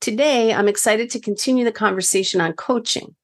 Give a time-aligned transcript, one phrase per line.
[0.00, 3.14] Today, I'm excited to continue the conversation on coaching.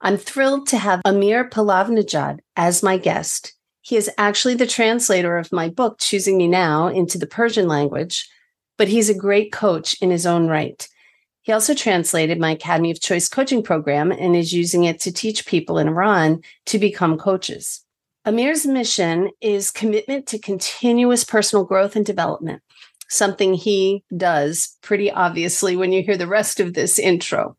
[0.00, 3.54] I'm thrilled to have Amir Palavnejad as my guest.
[3.82, 8.28] He is actually the translator of my book, Choosing Me Now, into the Persian language,
[8.76, 10.88] but he's a great coach in his own right.
[11.42, 15.46] He also translated my Academy of Choice coaching program and is using it to teach
[15.46, 17.84] people in Iran to become coaches.
[18.26, 22.60] Amir's mission is commitment to continuous personal growth and development
[23.08, 27.56] something he does pretty obviously when you hear the rest of this intro.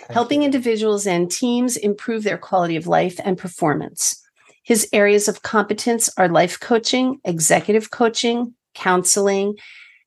[0.00, 0.46] Thank helping you.
[0.46, 4.20] individuals and teams improve their quality of life and performance.
[4.62, 9.56] His areas of competence are life coaching, executive coaching, counseling,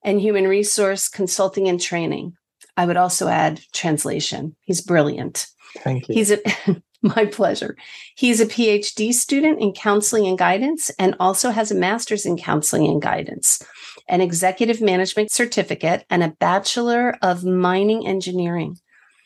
[0.04, 2.34] and human resource consulting and training.
[2.76, 4.56] I would also add translation.
[4.62, 5.48] He's brilliant.
[5.78, 6.16] Thank you.
[6.16, 6.40] He's a
[7.02, 7.76] my pleasure.
[8.16, 12.88] He's a PhD student in counseling and guidance and also has a master's in counseling
[12.88, 13.64] and guidance
[14.08, 18.78] an executive management certificate, and a Bachelor of Mining Engineering.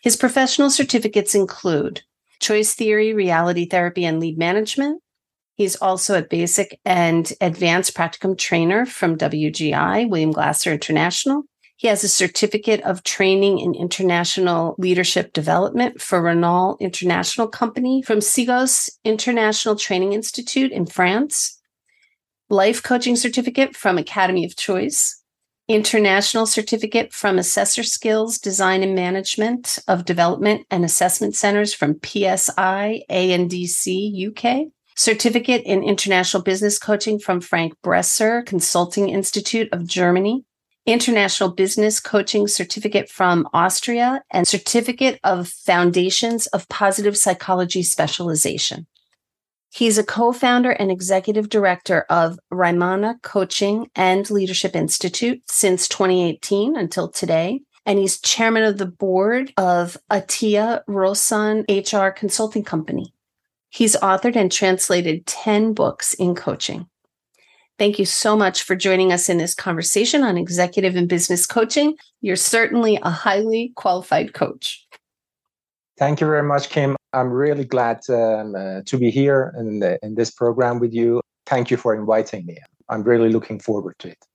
[0.04, 2.02] His professional certificates include
[2.40, 5.02] choice theory, reality therapy, and lead management.
[5.56, 11.44] He's also a basic and advanced practicum trainer from WGI, William Glasser International.
[11.78, 18.20] He has a certificate of training in international leadership development for Renault International Company from
[18.20, 21.57] Cegos International Training Institute in France
[22.50, 25.22] life coaching certificate from Academy of Choice,
[25.68, 33.02] international certificate from Assessor Skills Design and Management of Development and Assessment Centers from PSI
[33.10, 40.46] ANDC UK, certificate in international business coaching from Frank Bresser Consulting Institute of Germany,
[40.86, 48.88] international business coaching certificate from Austria, and certificate of foundations of positive psychology specialization.
[49.70, 56.76] He's a co founder and executive director of Raimana Coaching and Leadership Institute since 2018
[56.76, 57.62] until today.
[57.86, 63.14] And he's chairman of the board of Atia Rosan HR Consulting Company.
[63.70, 66.88] He's authored and translated 10 books in coaching.
[67.78, 71.96] Thank you so much for joining us in this conversation on executive and business coaching.
[72.22, 74.87] You're certainly a highly qualified coach.
[75.98, 76.96] Thank you very much, Kim.
[77.14, 81.22] I'm really glad um, uh, to be here in, the, in this program with you.
[81.46, 82.58] Thank you for inviting me.
[82.90, 84.26] I'm really looking forward to it.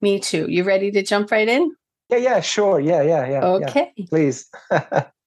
[0.00, 0.46] Me too.
[0.48, 1.74] You ready to jump right in?
[2.08, 2.80] Yeah, yeah, sure.
[2.80, 3.44] Yeah, yeah, yeah.
[3.44, 3.92] Okay.
[3.96, 4.06] Yeah.
[4.08, 4.48] Please.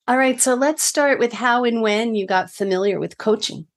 [0.08, 0.42] All right.
[0.42, 3.68] So let's start with how and when you got familiar with coaching.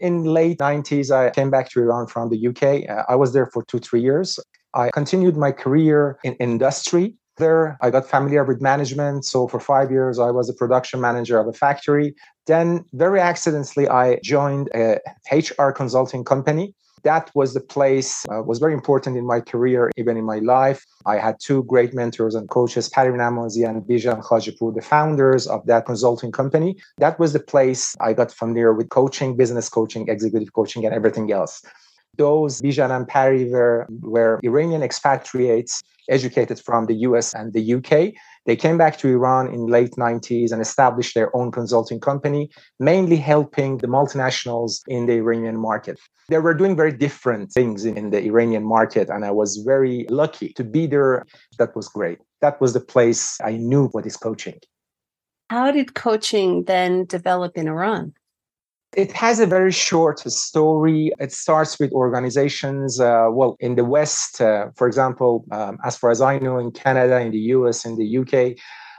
[0.00, 2.90] In late 90s, I came back to Iran from the UK.
[2.90, 4.38] Uh, I was there for two, three years.
[4.74, 9.24] I continued my career in industry there, I got familiar with management.
[9.24, 12.14] So for five years, I was a production manager of a factory.
[12.46, 14.98] Then, very accidentally, I joined a
[15.32, 16.74] HR consulting company.
[17.04, 20.82] That was the place, uh, was very important in my career, even in my life.
[21.04, 25.66] I had two great mentors and coaches, Parin Namazi and Bijan Khajipur, the founders of
[25.66, 26.76] that consulting company.
[26.96, 31.30] That was the place I got familiar with coaching, business coaching, executive coaching, and everything
[31.30, 31.62] else.
[32.16, 38.12] Those Bijan and Pari were, were Iranian expatriates educated from the US and the UK.
[38.46, 43.16] They came back to Iran in late 90s and established their own consulting company, mainly
[43.16, 45.98] helping the multinationals in the Iranian market.
[46.28, 50.50] They were doing very different things in the Iranian market, and I was very lucky
[50.54, 51.24] to be there.
[51.58, 52.18] That was great.
[52.40, 54.58] That was the place I knew what is coaching.
[55.50, 58.14] How did coaching then develop in Iran?
[58.96, 61.12] It has a very short story.
[61.18, 66.10] It starts with organizations, uh, well, in the West, uh, for example, um, as far
[66.12, 68.56] as I know, in Canada, in the US, in the UK,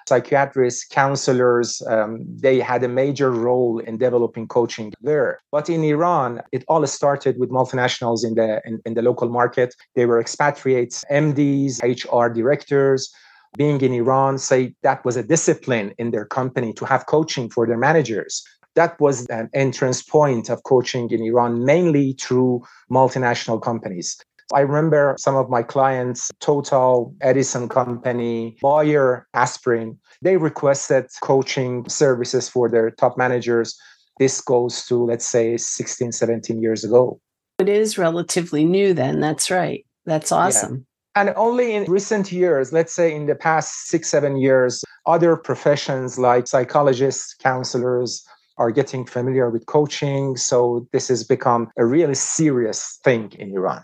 [0.07, 5.39] psychiatrists, counselors, um, they had a major role in developing coaching there.
[5.49, 9.73] But in Iran, it all started with multinationals in the in, in the local market.
[9.95, 13.13] They were expatriates, MDs, HR directors,
[13.57, 17.65] being in Iran, say that was a discipline in their company to have coaching for
[17.65, 18.43] their managers
[18.75, 24.17] that was an entrance point of coaching in Iran, mainly through multinational companies.
[24.53, 32.47] I remember some of my clients, Total, Edison Company, Bayer, Aspirin, they requested coaching services
[32.47, 33.77] for their top managers.
[34.19, 37.19] This goes to, let's say, 16, 17 years ago.
[37.59, 39.19] It is relatively new then.
[39.19, 39.85] That's right.
[40.05, 40.85] That's awesome.
[41.15, 46.19] And only in recent years, let's say in the past six, seven years, other professions
[46.19, 48.25] like psychologists, counselors,
[48.57, 50.37] are getting familiar with coaching.
[50.37, 53.83] So this has become a really serious thing in Iran.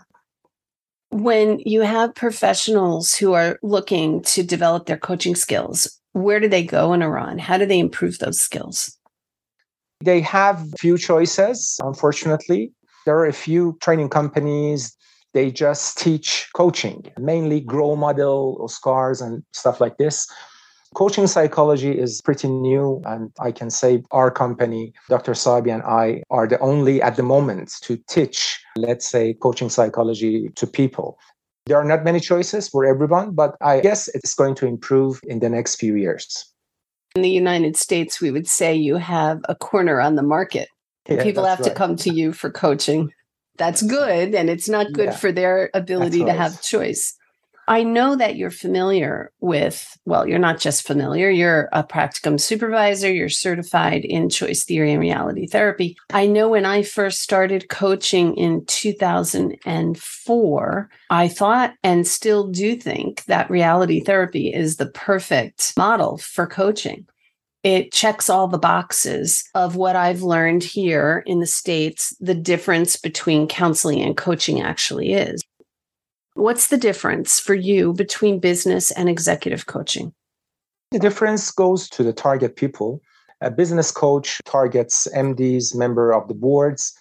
[1.10, 6.64] When you have professionals who are looking to develop their coaching skills, where do they
[6.64, 7.38] go in Iran?
[7.38, 8.96] How do they improve those skills?
[10.02, 12.72] They have few choices, unfortunately.
[13.04, 14.96] There are a few training companies,
[15.32, 20.26] they just teach coaching, mainly grow model, OSKARs, and stuff like this.
[20.94, 25.32] Coaching psychology is pretty new, and I can say our company, Dr.
[25.32, 30.50] Sahibi and I, are the only at the moment to teach, let's say, coaching psychology
[30.54, 31.18] to people.
[31.64, 35.38] There are not many choices for everyone, but I guess it's going to improve in
[35.38, 36.52] the next few years.
[37.14, 40.68] In the United States, we would say you have a corner on the market.
[41.08, 41.68] Yeah, People have right.
[41.68, 43.12] to come to you for coaching.
[43.56, 46.32] That's good, and it's not good yeah, for their ability right.
[46.32, 47.16] to have choice.
[47.68, 53.10] I know that you're familiar with, well, you're not just familiar, you're a practicum supervisor,
[53.12, 55.96] you're certified in choice theory and reality therapy.
[56.10, 63.24] I know when I first started coaching in 2004, I thought and still do think
[63.26, 67.06] that reality therapy is the perfect model for coaching.
[67.62, 72.96] It checks all the boxes of what I've learned here in the States, the difference
[72.96, 75.40] between counseling and coaching actually is.
[76.34, 80.14] What's the difference for you between business and executive coaching?
[80.90, 83.02] The difference goes to the target people.
[83.42, 86.94] A business coach targets MDs, member of the boards,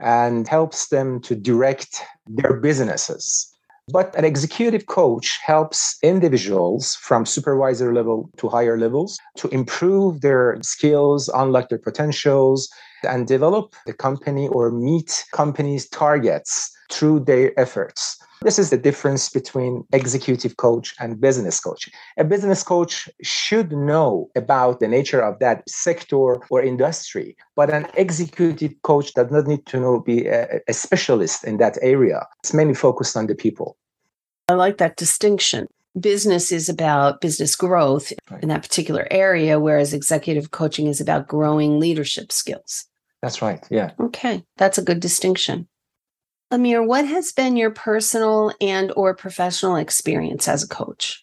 [0.00, 3.52] and helps them to direct their businesses.
[3.90, 10.58] But an executive coach helps individuals from supervisor level to higher levels to improve their
[10.62, 12.68] skills, unlock their potentials,
[13.02, 18.18] and develop the company or meet companies' targets through their efforts.
[18.42, 21.88] This is the difference between executive coach and business coach.
[22.16, 27.86] A business coach should know about the nature of that sector or industry, but an
[27.94, 32.26] executive coach does not need to know be a, a specialist in that area.
[32.44, 33.76] It's mainly focused on the people.
[34.48, 35.66] I like that distinction.
[35.98, 38.42] Business is about business growth right.
[38.42, 42.84] in that particular area, whereas executive coaching is about growing leadership skills.
[43.20, 43.66] That's right.
[43.68, 43.90] Yeah.
[43.98, 44.44] Okay.
[44.56, 45.66] That's a good distinction.
[46.50, 51.22] Amir, what has been your personal and or professional experience as a coach?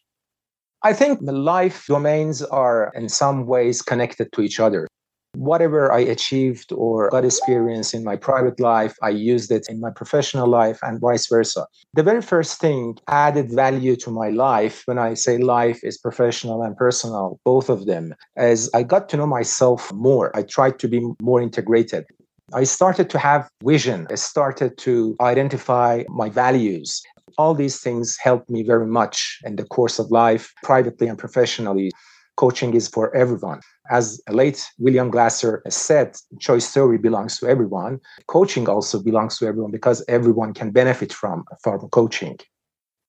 [0.84, 4.88] I think the life domains are in some ways connected to each other.
[5.34, 9.90] Whatever I achieved or got experience in my private life, I used it in my
[9.90, 11.66] professional life and vice versa.
[11.96, 16.62] The very first thing added value to my life when I say life is professional
[16.62, 20.34] and personal, both of them, as I got to know myself more.
[20.38, 22.06] I tried to be more integrated.
[22.54, 24.08] I started to have vision.
[24.10, 27.02] I started to identify my values.
[27.38, 31.92] All these things helped me very much in the course of life, privately and professionally.
[32.38, 33.62] Coaching is for everyone.
[33.90, 38.00] As late William Glasser said, choice theory belongs to everyone.
[38.28, 42.38] Coaching also belongs to everyone because everyone can benefit from, from coaching.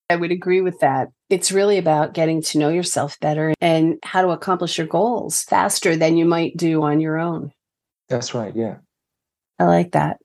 [0.08, 1.08] I would agree with that.
[1.28, 5.96] It's really about getting to know yourself better and how to accomplish your goals faster
[5.96, 7.52] than you might do on your own.
[8.08, 8.54] That's right.
[8.54, 8.76] Yeah.
[9.58, 10.18] I like that.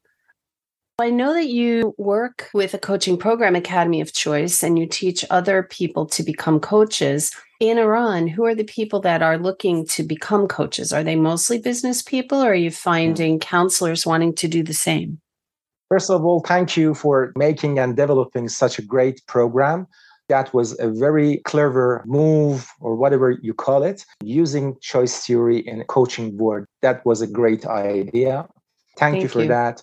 [1.00, 5.26] I know that you work with a coaching program, Academy of Choice, and you teach
[5.32, 7.32] other people to become coaches.
[7.60, 10.94] In Iran, who are the people that are looking to become coaches?
[10.94, 15.20] Are they mostly business people, or are you finding counselors wanting to do the same?
[15.90, 19.88] First of all, thank you for making and developing such a great program.
[20.30, 25.82] That was a very clever move, or whatever you call it, using choice theory in
[25.82, 26.66] a coaching board.
[26.82, 28.48] That was a great idea.
[28.98, 29.48] Thank, Thank you for you.
[29.50, 29.82] that.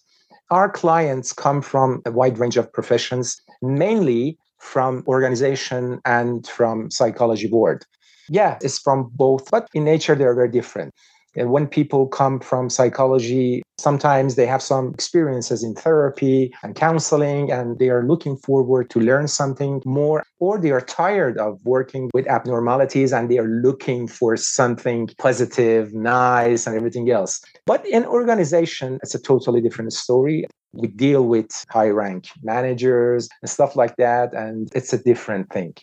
[0.51, 7.49] Our clients come from a wide range of professions, mainly from organization and from psychology
[7.49, 7.85] board.
[8.29, 10.95] Yeah, it's from both, but in nature they're very different.
[11.37, 17.53] And when people come from psychology, sometimes they have some experiences in therapy and counseling,
[17.53, 22.11] and they are looking forward to learn something more, or they are tired of working
[22.13, 27.41] with abnormalities and they are looking for something positive, nice, and everything else.
[27.67, 30.47] But in organization, it's a totally different story.
[30.73, 35.75] We deal with high rank managers and stuff like that, and it's a different thing.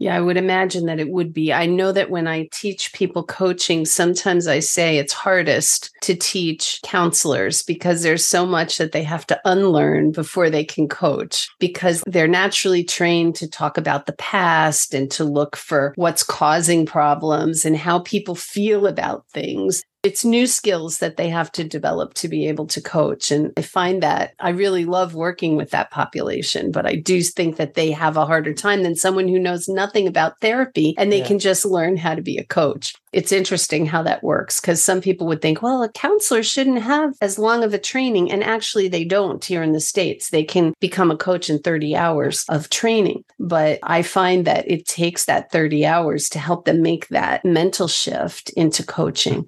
[0.00, 1.52] Yeah, I would imagine that it would be.
[1.52, 6.80] I know that when I teach people coaching, sometimes I say it's hardest to teach
[6.82, 12.02] counselors because there's so much that they have to unlearn before they can coach because
[12.06, 17.66] they're naturally trained to talk about the past and to look for what's causing problems
[17.66, 19.82] and how people feel about things.
[20.02, 23.30] It's new skills that they have to develop to be able to coach.
[23.30, 27.56] And I find that I really love working with that population, but I do think
[27.56, 31.18] that they have a harder time than someone who knows nothing about therapy and they
[31.18, 31.26] yeah.
[31.26, 32.94] can just learn how to be a coach.
[33.12, 37.14] It's interesting how that works because some people would think, well, a counselor shouldn't have
[37.20, 38.30] as long of a training.
[38.30, 40.30] And actually, they don't here in the States.
[40.30, 43.24] They can become a coach in 30 hours of training.
[43.38, 47.88] But I find that it takes that 30 hours to help them make that mental
[47.88, 49.44] shift into coaching.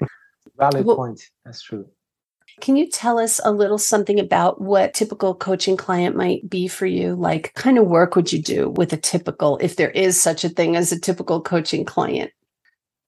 [0.56, 1.30] Valid well, point.
[1.44, 1.86] That's true.
[2.60, 6.86] Can you tell us a little something about what typical coaching client might be for
[6.86, 7.14] you?
[7.14, 10.48] Like, kind of work would you do with a typical, if there is such a
[10.48, 12.30] thing as a typical coaching client?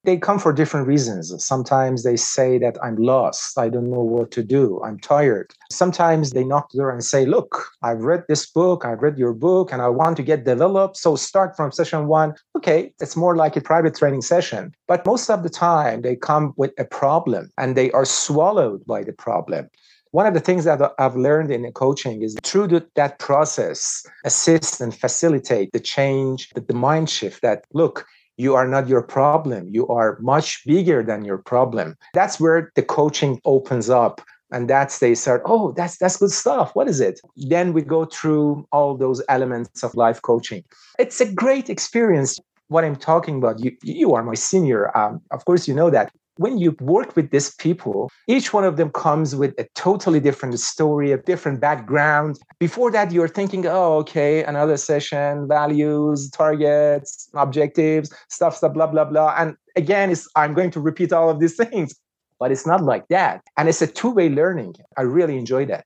[0.05, 1.33] They come for different reasons.
[1.43, 3.57] Sometimes they say that I'm lost.
[3.57, 4.81] I don't know what to do.
[4.83, 5.53] I'm tired.
[5.71, 8.85] Sometimes they knock the door and say, Look, I've read this book.
[8.85, 10.97] I've read your book and I want to get developed.
[10.97, 12.33] So start from session one.
[12.55, 14.73] Okay, it's more like a private training session.
[14.87, 19.03] But most of the time, they come with a problem and they are swallowed by
[19.03, 19.69] the problem
[20.15, 24.95] one of the things that I've learned in coaching is through that process, assist and
[24.95, 28.05] facilitate the change, the, the mind shift that, look,
[28.37, 29.67] you are not your problem.
[29.69, 31.95] You are much bigger than your problem.
[32.13, 34.21] That's where the coaching opens up.
[34.51, 36.71] And that's they start, oh, that's that's good stuff.
[36.75, 37.19] What is it?
[37.35, 40.63] Then we go through all those elements of life coaching.
[40.99, 42.39] It's a great experience.
[42.67, 44.95] What I'm talking about, you you are my senior.
[44.97, 48.77] Um, of course, you know that when you work with these people, each one of
[48.77, 52.37] them comes with a totally different story, a different background.
[52.59, 59.05] Before that, you're thinking, oh, okay, another session, values, targets, objectives, stuff, stuff, blah, blah,
[59.05, 59.33] blah.
[59.37, 61.95] And again, it's, I'm going to repeat all of these things,
[62.39, 63.41] but it's not like that.
[63.57, 64.75] And it's a two way learning.
[64.97, 65.85] I really enjoy that.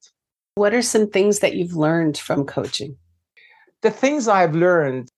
[0.56, 2.98] What are some things that you've learned from coaching?
[3.82, 5.10] The things I've learned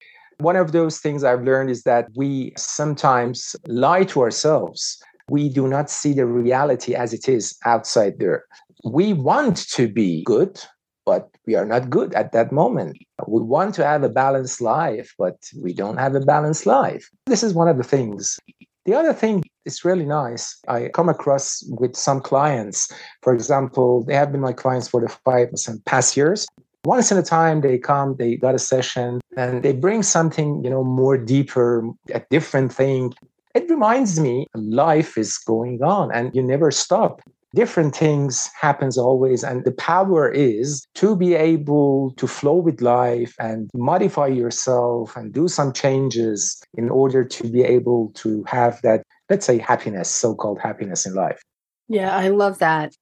[0.41, 4.97] one of those things I've learned is that we sometimes lie to ourselves
[5.29, 8.45] we do not see the reality as it is outside there.
[8.83, 10.59] We want to be good,
[11.05, 12.97] but we are not good at that moment.
[13.27, 17.09] We want to have a balanced life, but we don't have a balanced life.
[17.25, 18.39] This is one of the things.
[18.85, 20.57] The other thing is really nice.
[20.67, 22.91] I come across with some clients.
[23.21, 25.49] For example, they have been my clients for the five
[25.85, 26.47] past years.
[26.83, 30.69] Once in a time, they come, they got a session, and they bring something, you
[30.69, 33.13] know, more deeper, a different thing
[33.53, 37.21] it reminds me life is going on and you never stop.
[37.53, 43.35] Different things happens always and the power is to be able to flow with life
[43.39, 49.03] and modify yourself and do some changes in order to be able to have that
[49.29, 51.41] let's say happiness so-called happiness in life.
[51.89, 52.93] Yeah i love that.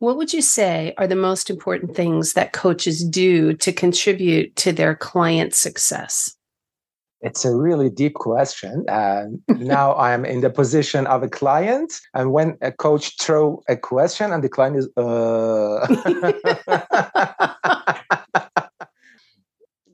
[0.00, 4.72] What would you say are the most important things that coaches do to contribute to
[4.72, 6.37] their client success
[7.20, 8.84] it's a really deep question.
[8.88, 11.92] And now I'm in the position of a client.
[12.14, 15.86] And when a coach throw a question and the client is, uh,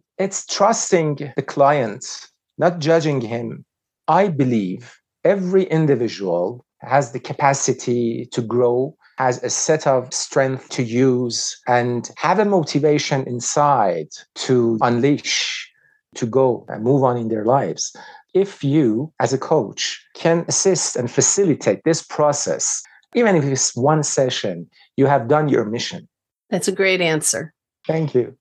[0.18, 2.28] it's trusting the client,
[2.58, 3.64] not judging him.
[4.08, 10.82] I believe every individual has the capacity to grow, has a set of strength to
[10.82, 15.70] use, and have a motivation inside to unleash
[16.14, 17.94] to go and move on in their lives.
[18.34, 22.82] If you, as a coach, can assist and facilitate this process,
[23.14, 26.08] even if it's one session, you have done your mission.
[26.50, 27.54] That's a great answer.
[27.86, 28.36] Thank you.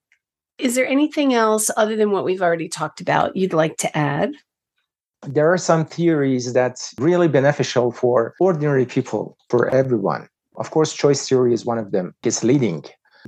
[0.57, 4.33] Is there anything else other than what we've already talked about you'd like to add?
[5.25, 10.27] There are some theories that's really beneficial for ordinary people, for everyone.
[10.57, 12.13] Of course, choice theory is one of them.
[12.23, 12.83] It's leading.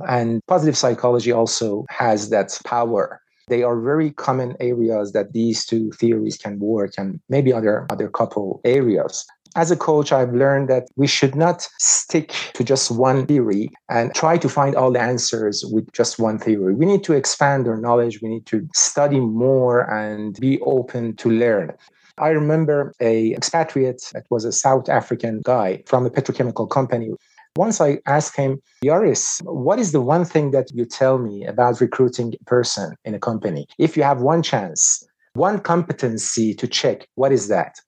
[0.07, 5.91] And positive psychology also has that power they are very common areas that these two
[5.91, 9.25] theories can work and maybe other other couple areas
[9.55, 14.13] as a coach, I've learned that we should not stick to just one theory and
[14.13, 16.75] try to find all the answers with just one theory.
[16.75, 18.21] We need to expand our knowledge.
[18.21, 21.71] We need to study more and be open to learn.
[22.17, 27.11] I remember a expatriate that was a South African guy from a petrochemical company
[27.55, 31.79] once I asked him, Yaris, what is the one thing that you tell me about
[31.79, 33.67] recruiting a person in a company?
[33.77, 37.79] If you have one chance, one competency to check, what is that?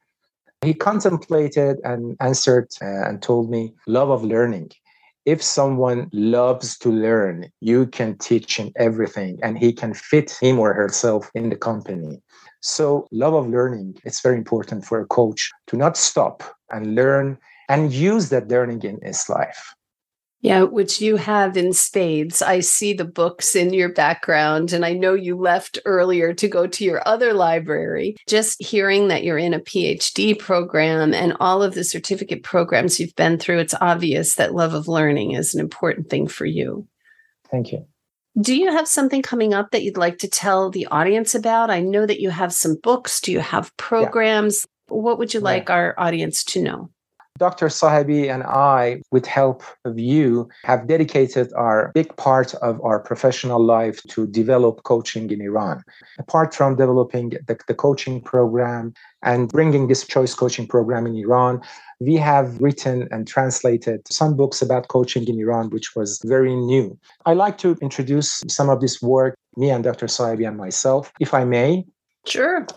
[0.62, 4.72] He contemplated and answered uh, and told me, love of learning.
[5.26, 10.58] If someone loves to learn, you can teach him everything and he can fit him
[10.58, 12.22] or herself in the company.
[12.62, 17.38] So, love of learning, it's very important for a coach to not stop and learn
[17.68, 19.74] and use that learning in his life.
[20.42, 22.44] Yeah, which you have in spades.
[22.44, 26.68] I see the books in your background, and I know you left earlier to go
[26.68, 28.16] to your other library.
[28.28, 33.16] Just hearing that you're in a PhD program and all of the certificate programs you've
[33.16, 36.88] been through, it's obvious that love of learning is an important thing for you.
[37.50, 37.88] Thank you.
[38.40, 41.72] Do you have something coming up that you'd like to tell the audience about?
[41.72, 43.20] I know that you have some books.
[43.20, 44.68] Do you have programs?
[44.90, 44.98] Yeah.
[44.98, 46.92] What would you like our audience to know?
[47.38, 47.68] Dr.
[47.68, 53.64] Sahibi and I, with help of you, have dedicated our big part of our professional
[53.64, 55.84] life to develop coaching in Iran.
[56.18, 61.62] Apart from developing the, the coaching program and bringing this choice coaching program in Iran,
[62.00, 66.98] we have written and translated some books about coaching in Iran, which was very new.
[67.26, 70.08] I like to introduce some of this work, me and Dr.
[70.08, 71.86] Sahibi and myself, if I may.
[72.26, 72.68] Sure.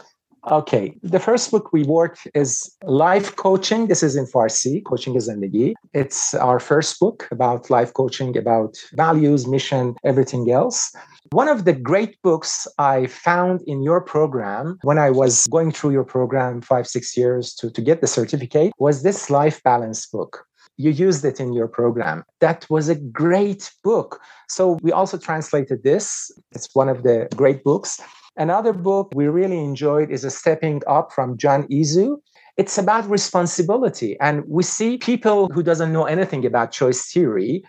[0.49, 3.89] Okay, the first book we worked is Life Coaching.
[3.89, 5.75] This is in Farsi, Coaching is Zindagi.
[5.93, 10.95] It's our first book about life coaching, about values, mission, everything else.
[11.33, 15.93] One of the great books I found in your program when I was going through
[15.93, 20.47] your program five, six years to, to get the certificate was this Life Balance book
[20.77, 22.25] you used it in your program.
[22.41, 24.19] That was a great book.
[24.49, 26.31] So we also translated this.
[26.53, 28.01] It's one of the great books.
[28.41, 32.17] Another book we really enjoyed is a Stepping Up from John Izzo.
[32.57, 34.19] It's about responsibility.
[34.19, 37.63] And we see people who doesn't know anything about choice theory,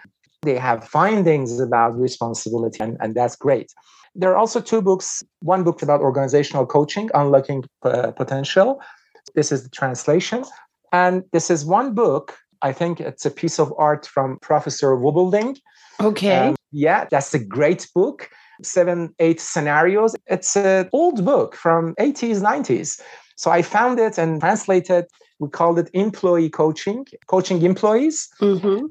[0.44, 3.74] they have findings about responsibility, and, and that's great.
[4.16, 8.82] There are also two books, one book about organizational coaching, Unlocking uh, Potential.
[9.36, 10.46] This is the translation.
[10.94, 15.58] And this is one book, I think it's a piece of art from Professor Wubbolding.
[16.00, 16.48] Okay.
[16.48, 18.30] Um, yeah, that's a great book
[18.63, 20.15] seven, eight scenarios.
[20.27, 23.01] It's an old book from 80s, 90s.
[23.36, 25.06] So I found it and translated.
[25.39, 28.30] We called it Employee Coaching, Coaching Employees.
[28.39, 28.86] Mm-hmm.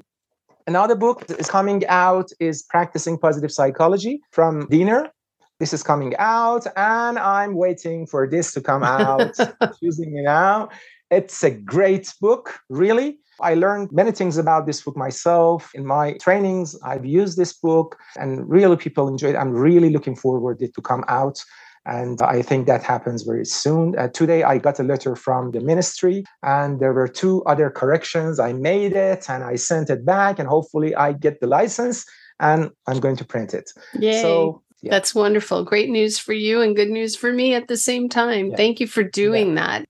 [0.67, 5.11] Another book that is coming out is Practicing Positive Psychology from Diener.
[5.59, 9.35] This is coming out, and I'm waiting for this to come out,
[9.79, 10.69] choosing it now.
[11.11, 13.19] It's a great book, really.
[13.41, 16.79] I learned many things about this book myself in my trainings.
[16.83, 19.35] I've used this book and really people enjoy it.
[19.35, 21.43] I'm really looking forward it to come out.
[21.85, 23.97] And I think that happens very soon.
[23.97, 28.39] Uh, today, I got a letter from the ministry, and there were two other corrections.
[28.39, 32.05] I made it and I sent it back, and hopefully, I get the license
[32.39, 33.71] and I'm going to print it.
[33.99, 34.21] Yay.
[34.21, 34.91] So, yeah.
[34.91, 35.63] That's wonderful.
[35.63, 38.49] Great news for you and good news for me at the same time.
[38.49, 38.57] Yeah.
[38.57, 39.79] Thank you for doing yeah.
[39.79, 39.85] that.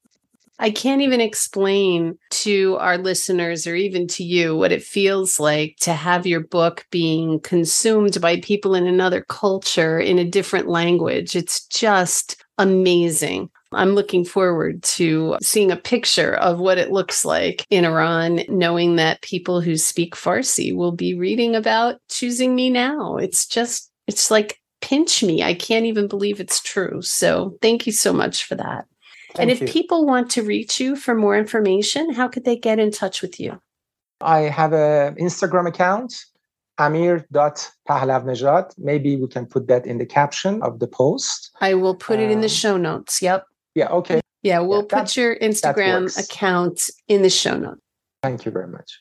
[0.61, 5.75] I can't even explain to our listeners or even to you what it feels like
[5.81, 11.35] to have your book being consumed by people in another culture in a different language.
[11.35, 13.49] It's just amazing.
[13.71, 18.97] I'm looking forward to seeing a picture of what it looks like in Iran, knowing
[18.97, 23.17] that people who speak Farsi will be reading about choosing me now.
[23.17, 25.41] It's just, it's like pinch me.
[25.41, 27.01] I can't even believe it's true.
[27.01, 28.85] So thank you so much for that.
[29.33, 29.67] Thank and if you.
[29.67, 33.39] people want to reach you for more information, how could they get in touch with
[33.39, 33.61] you?
[34.19, 36.25] I have an Instagram account,
[36.77, 38.73] amir.pahlavnejad.
[38.77, 41.51] Maybe we can put that in the caption of the post.
[41.61, 43.21] I will put um, it in the um, show notes.
[43.21, 43.45] Yep.
[43.73, 44.19] Yeah, okay.
[44.43, 47.79] Yeah, we'll yeah, put your Instagram account in the show notes.
[48.21, 48.99] Thank you very much.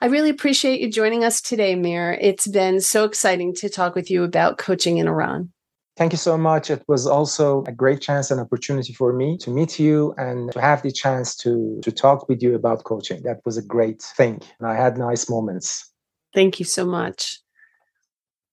[0.00, 2.16] I really appreciate you joining us today, Mir.
[2.20, 5.52] It's been so exciting to talk with you about coaching in Iran.
[5.98, 6.70] Thank you so much.
[6.70, 10.60] It was also a great chance and opportunity for me to meet you and to
[10.60, 13.20] have the chance to, to talk with you about coaching.
[13.24, 14.40] That was a great thing.
[14.60, 15.92] And I had nice moments.
[16.32, 17.40] Thank you so much.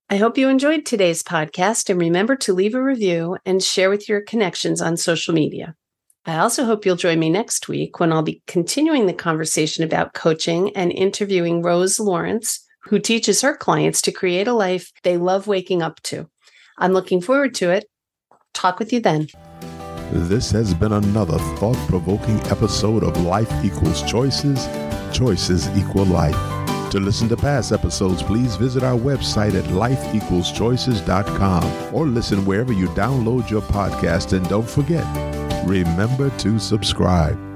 [0.10, 4.10] I hope you enjoyed today's podcast and remember to leave a review and share with
[4.10, 5.76] your connections on social media.
[6.26, 10.16] I also hope you'll join me next week when I'll be continuing the conversation about
[10.16, 15.46] coaching and interviewing Rose Lawrence, who teaches her clients to create a life they love
[15.46, 16.28] waking up to.
[16.78, 17.90] I'm looking forward to it.
[18.54, 19.28] Talk with you then.
[20.12, 24.68] This has been another thought provoking episode of Life Equals Choices,
[25.12, 26.38] Choices Equal Life.
[26.92, 32.88] To listen to past episodes, please visit our website at lifeequalschoices.com or listen wherever you
[32.90, 34.34] download your podcast.
[34.34, 35.04] And don't forget,
[35.66, 37.55] remember to subscribe.